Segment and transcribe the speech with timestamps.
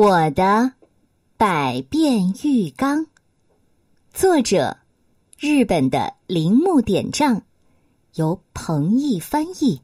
[0.00, 0.74] 我的
[1.36, 3.06] 百变浴缸，
[4.14, 4.76] 作者
[5.36, 7.42] 日本的铃木典丈，
[8.14, 9.82] 由彭毅翻译，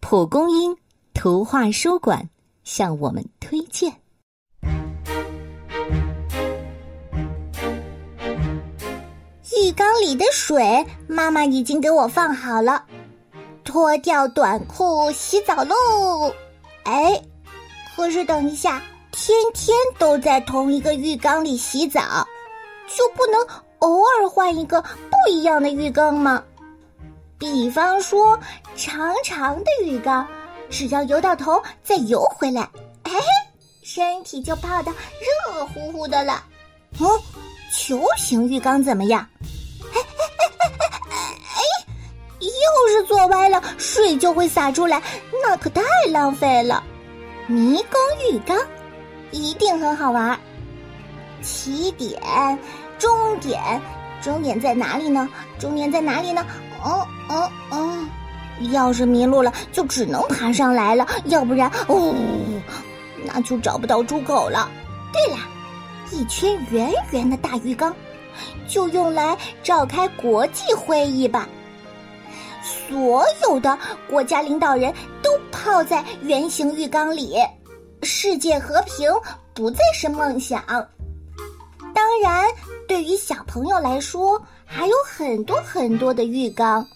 [0.00, 0.76] 蒲公英
[1.14, 2.28] 图画书馆
[2.62, 3.94] 向我们推荐。
[9.56, 12.84] 浴缸里的水，妈妈已经给我放好了。
[13.64, 16.34] 脱掉短裤，洗澡喽！
[16.84, 17.22] 哎，
[17.96, 18.82] 可是等一下，
[19.24, 22.26] 天天都在同一个浴缸里洗澡，
[22.88, 23.40] 就不能
[23.78, 26.42] 偶尔换一个不一样的浴缸吗？
[27.38, 28.36] 比方说，
[28.74, 30.26] 长长的浴缸，
[30.70, 32.68] 只要游到头再游回来，
[33.04, 33.12] 哎，
[33.84, 36.42] 身体就泡的热乎乎的了。
[36.98, 37.06] 嗯，
[37.72, 39.24] 球形浴缸怎么样？
[42.40, 45.00] 又是坐歪了，水就会洒出来，
[45.44, 46.82] 那可太浪费了。
[47.46, 48.58] 迷宫浴缸
[49.32, 50.38] 一定很好玩。
[51.42, 52.20] 起点、
[52.98, 53.60] 终点，
[54.22, 55.28] 终点在哪里呢？
[55.58, 56.46] 终点在哪里呢？
[56.84, 58.04] 哦哦哦！
[58.70, 62.14] 要是迷路了，就只能爬上来了，要不然哦，
[63.24, 64.70] 那就找不到出口了。
[65.12, 65.38] 对了，
[66.12, 67.92] 一圈圆圆的大浴缸，
[68.68, 71.48] 就用来召开国际会议吧。
[72.62, 73.76] 所有的
[74.08, 77.36] 国家领导人都泡在圆形浴缸里，
[78.02, 79.10] 世界和平
[79.54, 80.64] 不再是梦想。
[81.94, 82.44] 当然，
[82.88, 86.86] 对于小朋友来说，还有很多很多的浴缸。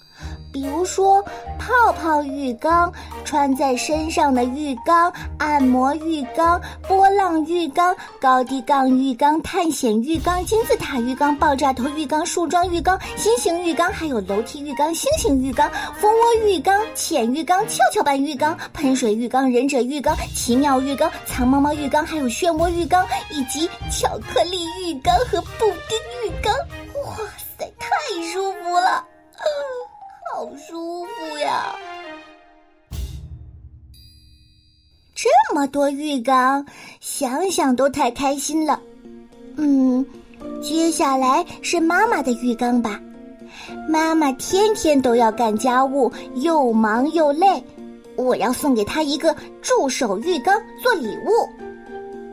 [0.57, 1.23] 比如说，
[1.59, 2.91] 泡泡浴缸、
[3.27, 26.16] 穿在身上的浴缸、按摩浴缸、波浪浴缸、高低杠浴缸、探险浴缸、金字塔浴缸、爆炸头浴缸、树桩浴缸、心形浴缸，还有楼梯浴缸、星星浴缸、蜂窝浴缸、浅浴缸、跷跷板浴缸、喷水浴缸、忍者浴缸、奇妙浴缸、藏猫猫浴缸，还有漩涡浴缸，以及巧克力浴缸和布丁浴
[36.17, 36.65] 浴缸，
[36.99, 38.81] 想想都太开心了。
[39.57, 40.05] 嗯，
[40.63, 42.99] 接下来是妈妈的浴缸吧。
[43.87, 47.63] 妈妈天天都要干家务，又忙又累。
[48.17, 51.31] 我要送给她一个助手浴缸做礼物。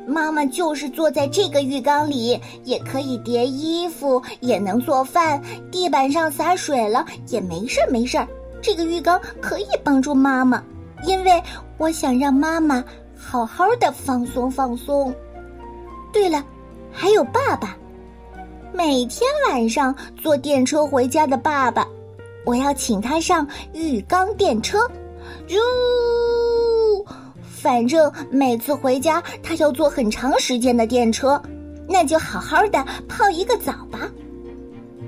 [0.07, 5.41] 妈妈就是坐在这个浴缸里，也可以叠衣服，也能做饭。
[5.69, 8.25] 地板上洒水了也没事儿，没事儿。
[8.61, 10.63] 这个浴缸可以帮助妈妈，
[11.05, 11.41] 因为
[11.77, 12.83] 我想让妈妈
[13.25, 15.13] 好好的放松放松。
[16.11, 16.43] 对了，
[16.91, 17.75] 还有爸爸，
[18.73, 21.87] 每天晚上坐电车回家的爸爸，
[22.45, 24.79] 我要请他上浴缸电车，
[25.47, 25.59] 哟。
[27.47, 31.41] 反正每次回家，他要坐很长时间的电车，
[31.87, 33.99] 那就好好的泡一个澡吧。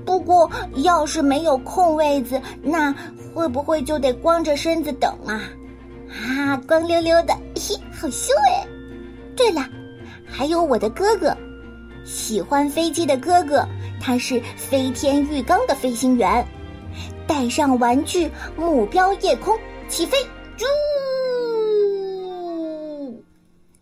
[0.05, 2.95] 不过，要是没有空位子，那
[3.33, 5.41] 会不会就得光着身子等啊？
[6.09, 8.67] 啊，光溜溜的，嘿，好秀哎！
[9.35, 9.67] 对了，
[10.25, 11.35] 还有我的哥哥，
[12.03, 13.65] 喜欢飞机的哥哥，
[14.01, 16.45] 他是飞天浴缸的飞行员，
[17.25, 19.57] 带上玩具，目标夜空，
[19.87, 20.17] 起飞，
[20.57, 20.65] 啾！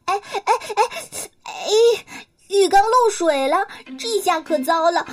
[0.05, 0.83] 哎哎哎
[1.43, 1.51] 哎！
[2.49, 3.57] 浴缸漏水了，
[3.97, 5.05] 这下可糟了，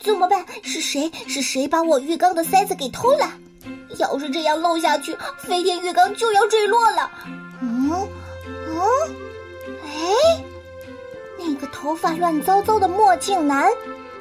[0.00, 0.44] 怎么办？
[0.62, 1.10] 是谁？
[1.28, 3.30] 是谁把我浴缸的塞子给偷了？
[3.98, 7.10] 要是这样漏下去，飞天浴缸就要坠落了。
[9.06, 9.14] 嗯
[9.66, 10.44] 嗯，哎，
[11.38, 13.70] 那个头发乱糟糟的墨镜男，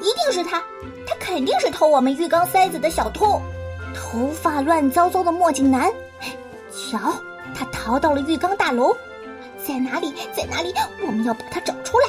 [0.01, 0.59] 一定是他，
[1.07, 3.41] 他肯定是偷我们浴缸塞子的小偷。
[3.95, 5.91] 头发乱糟糟的墨镜男，
[6.71, 7.13] 瞧，
[7.55, 8.95] 他逃到了浴缸大楼。
[9.65, 10.13] 在哪里？
[10.35, 10.73] 在哪里？
[11.05, 12.07] 我们要把他找出来！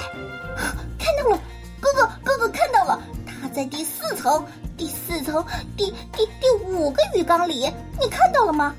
[0.99, 1.39] 看到了，
[1.81, 4.45] 哥哥，哥哥看到了，他在第四层，
[4.77, 5.45] 第四层，
[5.77, 8.75] 第第第五个浴缸里，你看到了吗？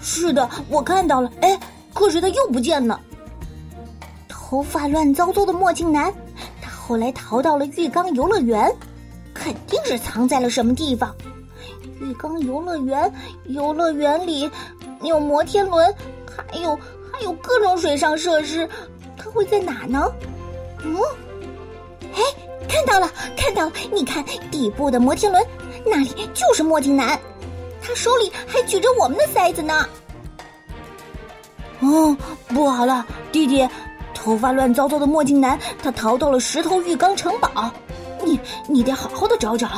[0.00, 1.30] 是的，我看到了。
[1.40, 1.58] 哎，
[1.94, 3.00] 可是他又不见了。
[4.48, 6.10] 头发乱糟糟的墨镜男，
[6.62, 8.74] 他后来逃到了浴缸游乐园，
[9.34, 11.14] 肯定是藏在了什么地方。
[12.00, 13.12] 浴缸游乐园，
[13.44, 14.50] 游乐园里
[15.02, 15.94] 有摩天轮，
[16.34, 16.74] 还有
[17.12, 17.20] 还。
[17.20, 18.66] 有各种水上设施，
[19.18, 20.10] 它会在哪呢？
[20.82, 20.96] 嗯，
[22.14, 22.22] 哎，
[22.68, 23.72] 看到了，看到了！
[23.92, 25.44] 你看底部的摩天轮，
[25.84, 27.20] 那里就是墨镜男，
[27.82, 29.86] 他手里还举着我们的塞子呢。
[31.80, 32.16] 哦，
[32.46, 33.68] 不好了，弟弟，
[34.20, 37.70] 头发乱糟糟的墨镜男，他逃到了石头浴缸城堡，
[38.24, 39.68] 你你得好好的找找。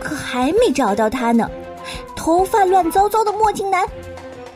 [0.00, 1.48] 可还没找到他呢，
[2.16, 3.86] 头发乱糟糟的墨镜男。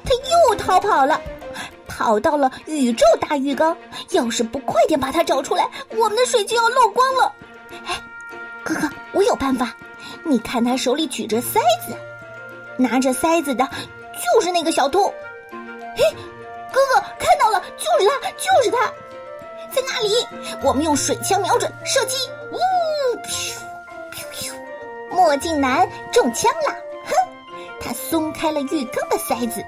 [0.04, 0.10] 他
[0.48, 1.20] 又逃跑了，
[1.87, 3.76] 跑到了宇宙大浴缸。
[4.10, 7.32] 要是不快点把他找出来，我们的水就要漏光了。
[7.86, 8.00] 哎，
[8.64, 9.72] 哥哥，我有办法！
[10.25, 11.94] 你看他手里举着塞子，
[12.76, 13.69] 拿着塞子的
[14.14, 15.12] 就是那个小偷。
[15.96, 16.02] 嘿，
[16.72, 18.87] 哥哥看到了，就是他，就是他，
[19.75, 20.08] 在那里。
[20.62, 22.17] 我们用水枪瞄准，射击。
[22.52, 22.56] 呜，
[23.26, 23.56] 咻，
[24.12, 24.52] 咻，咻！
[25.11, 26.75] 墨镜男中枪了。
[27.05, 27.12] 哼，
[27.81, 29.64] 他松开了浴缸的塞子。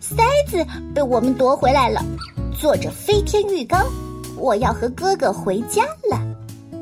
[0.00, 2.00] 塞子被我们夺回来了，
[2.58, 3.86] 坐着飞天浴缸，
[4.36, 6.18] 我要和哥哥回家了。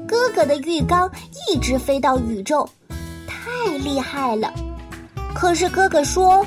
[0.09, 1.11] 哥哥的浴缸
[1.49, 2.69] 一直飞到宇宙，
[3.27, 4.53] 太厉害了。
[5.39, 6.45] 可是哥哥说：“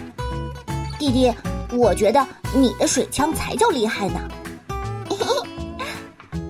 [0.97, 1.33] 弟弟，
[1.71, 2.25] 我觉得
[2.55, 4.19] 你的水枪才叫厉害呢。”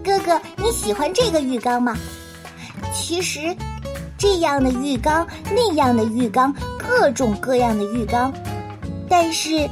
[0.03, 1.95] 哥哥，你喜欢这个浴缸吗？
[2.93, 3.55] 其实，
[4.17, 8.33] 这样的浴缸，那样的浴缸，各种各样的浴缸，
[9.09, 9.69] 但是。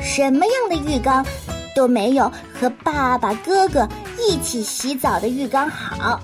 [0.00, 1.26] 什么样的浴缸
[1.74, 3.86] 都没有和爸爸、哥哥
[4.16, 6.20] 一起洗澡的浴缸好。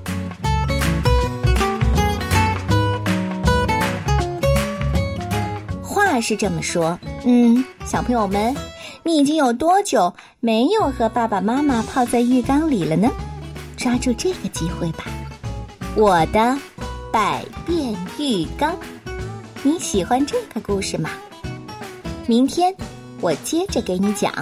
[6.14, 8.54] 话是这么说，嗯，小朋友们，
[9.02, 13.10] 你已经有多久没有和爸爸妈妈泡在浴缸里了呢？
[13.76, 15.06] 抓住这个机会吧！
[15.96, 16.56] 我的
[17.12, 18.76] 百变浴缸，
[19.64, 21.10] 你喜欢这个故事吗？
[22.28, 22.72] 明天。
[23.20, 24.32] 我接着给你讲。